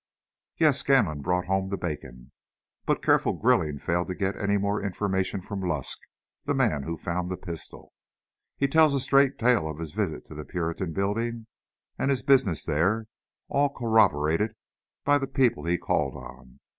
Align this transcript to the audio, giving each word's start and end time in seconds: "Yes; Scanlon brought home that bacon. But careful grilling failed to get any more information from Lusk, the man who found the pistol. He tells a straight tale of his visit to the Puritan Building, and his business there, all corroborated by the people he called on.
"Yes; 0.57 0.79
Scanlon 0.79 1.21
brought 1.21 1.45
home 1.45 1.67
that 1.69 1.77
bacon. 1.79 2.31
But 2.87 3.03
careful 3.03 3.33
grilling 3.33 3.77
failed 3.77 4.07
to 4.07 4.15
get 4.15 4.35
any 4.35 4.57
more 4.57 4.81
information 4.83 5.43
from 5.43 5.61
Lusk, 5.61 5.99
the 6.45 6.55
man 6.55 6.81
who 6.81 6.97
found 6.97 7.29
the 7.29 7.37
pistol. 7.37 7.93
He 8.57 8.67
tells 8.67 8.95
a 8.95 8.99
straight 8.99 9.37
tale 9.37 9.69
of 9.69 9.77
his 9.77 9.91
visit 9.91 10.25
to 10.25 10.33
the 10.33 10.43
Puritan 10.43 10.91
Building, 10.93 11.45
and 11.99 12.09
his 12.09 12.23
business 12.23 12.65
there, 12.65 13.05
all 13.47 13.69
corroborated 13.69 14.55
by 15.05 15.19
the 15.19 15.27
people 15.27 15.65
he 15.65 15.77
called 15.77 16.15
on. 16.15 16.59